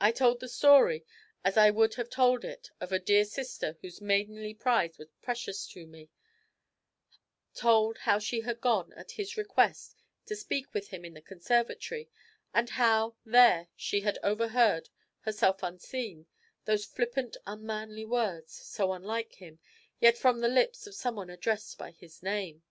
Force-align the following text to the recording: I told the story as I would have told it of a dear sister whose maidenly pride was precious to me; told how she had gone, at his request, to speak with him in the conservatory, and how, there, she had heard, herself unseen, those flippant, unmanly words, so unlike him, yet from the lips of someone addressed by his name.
I 0.00 0.12
told 0.12 0.40
the 0.40 0.48
story 0.48 1.04
as 1.44 1.58
I 1.58 1.68
would 1.68 1.96
have 1.96 2.08
told 2.08 2.42
it 2.42 2.70
of 2.80 2.90
a 2.90 2.98
dear 2.98 3.26
sister 3.26 3.76
whose 3.82 4.00
maidenly 4.00 4.54
pride 4.54 4.96
was 4.96 5.10
precious 5.20 5.66
to 5.72 5.86
me; 5.86 6.08
told 7.52 7.98
how 7.98 8.18
she 8.18 8.40
had 8.40 8.62
gone, 8.62 8.94
at 8.94 9.10
his 9.10 9.36
request, 9.36 9.94
to 10.24 10.34
speak 10.34 10.72
with 10.72 10.88
him 10.88 11.04
in 11.04 11.12
the 11.12 11.20
conservatory, 11.20 12.08
and 12.54 12.70
how, 12.70 13.16
there, 13.26 13.68
she 13.76 14.00
had 14.00 14.16
heard, 14.24 14.88
herself 15.20 15.62
unseen, 15.62 16.24
those 16.64 16.86
flippant, 16.86 17.36
unmanly 17.46 18.06
words, 18.06 18.54
so 18.54 18.94
unlike 18.94 19.34
him, 19.34 19.58
yet 20.00 20.16
from 20.16 20.40
the 20.40 20.48
lips 20.48 20.86
of 20.86 20.94
someone 20.94 21.28
addressed 21.28 21.76
by 21.76 21.90
his 21.90 22.22
name. 22.22 22.62